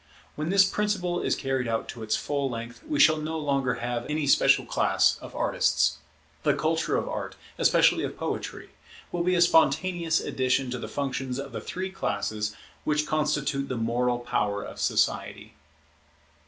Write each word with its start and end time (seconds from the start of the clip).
When 0.33 0.49
this 0.49 0.65
principle 0.65 1.21
is 1.21 1.35
carried 1.35 1.67
out 1.67 1.87
to 1.89 2.01
its 2.01 2.15
full 2.15 2.49
length, 2.49 2.81
we 2.87 2.99
shall 2.99 3.17
no 3.17 3.37
longer 3.37 3.75
have 3.75 4.07
any 4.09 4.25
special 4.25 4.65
class 4.65 5.19
of 5.19 5.35
artists. 5.35 5.99
The 6.41 6.55
culture 6.55 6.97
of 6.97 7.07
Art, 7.07 7.35
especially 7.59 8.03
of 8.03 8.17
poetry, 8.17 8.71
will 9.11 9.21
be 9.23 9.35
a 9.35 9.41
spontaneous 9.41 10.19
addition 10.19 10.71
to 10.71 10.79
the 10.79 10.87
functions 10.87 11.37
of 11.37 11.51
the 11.51 11.61
three 11.61 11.91
classes 11.91 12.55
which 12.83 13.05
constitute 13.05 13.69
the 13.69 13.77
moral 13.77 14.17
power 14.17 14.63
of 14.65 14.79
society. 14.79 15.53